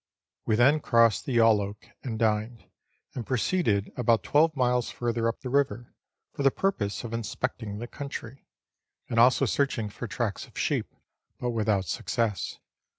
We 0.47 0.55
then 0.55 0.79
crossed 0.79 1.27
the 1.27 1.37
Yalloak 1.37 1.87
and 2.01 2.17
dined, 2.17 2.65
and 3.13 3.23
proceeded 3.23 3.91
about 3.95 4.23
twelve 4.23 4.55
miles 4.55 4.89
further 4.89 5.27
up 5.27 5.41
the 5.41 5.51
river, 5.51 5.93
for 6.33 6.41
the 6.41 6.49
purpose 6.49 7.03
of 7.03 7.13
inspecting 7.13 7.77
the 7.77 7.85
country, 7.85 8.47
and 9.09 9.19
also 9.19 9.45
searching 9.45 9.89
for 9.91 10.07
tracks 10.07 10.47
of 10.47 10.57
sheep, 10.57 10.91
but 11.39 11.51
without 11.51 11.85
success. 11.85 12.57